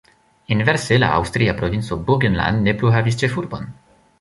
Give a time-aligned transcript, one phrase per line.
[0.53, 3.71] Inverse la aŭstria provinco Burgenland ne plu havis ĉefurbon.